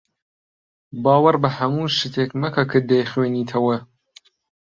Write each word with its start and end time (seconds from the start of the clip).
باوەڕ 1.03 1.35
بە 1.43 1.49
هەموو 1.57 1.93
شتێک 1.99 2.31
مەکە 2.41 2.63
کە 2.71 2.79
دەیخوێنیتەوە. 2.89 3.75